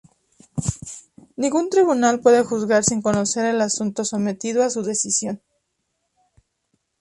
Ningún 1.35 1.69
tribunal 1.69 2.21
puede 2.21 2.43
juzgar 2.43 2.83
sin 2.83 3.03
conocer 3.03 3.45
el 3.45 3.61
asunto 3.61 4.03
sometido 4.03 4.63
a 4.63 4.71
su 4.71 4.81
decisión. 4.81 5.43